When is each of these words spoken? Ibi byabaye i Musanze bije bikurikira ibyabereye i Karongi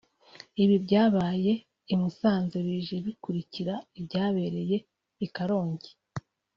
Ibi 0.63 0.75
byabaye 0.85 1.51
i 1.93 1.95
Musanze 2.01 2.55
bije 2.67 2.95
bikurikira 3.05 3.73
ibyabereye 3.99 4.77
i 5.25 5.27
Karongi 5.35 5.91